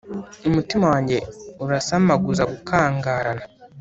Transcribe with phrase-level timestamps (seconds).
[0.49, 1.17] Umutima wanjye
[1.63, 3.43] urasamaguza gukangarana